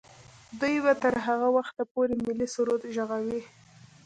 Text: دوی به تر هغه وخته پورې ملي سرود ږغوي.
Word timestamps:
دوی 0.59 0.75
به 0.83 0.93
تر 1.01 1.15
هغه 1.25 1.47
وخته 1.57 1.83
پورې 1.93 2.15
ملي 2.25 2.47
سرود 2.55 2.83
ږغوي. 2.95 3.41